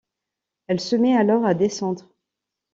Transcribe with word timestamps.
Elle 0.65 0.79
se 0.79 0.95
met 0.95 1.15
alors 1.15 1.45
à 1.45 1.53
descendre. 1.53 2.09